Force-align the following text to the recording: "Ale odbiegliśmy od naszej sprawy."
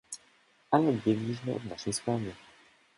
"Ale 0.71 0.89
odbiegliśmy 0.89 1.55
od 1.55 1.65
naszej 1.65 1.93
sprawy." 1.93 2.33